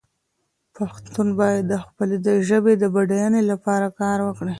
[0.75, 2.15] پښتون باید د خپلې
[2.49, 4.49] ژبې د بډاینې لپاره کار وکړي.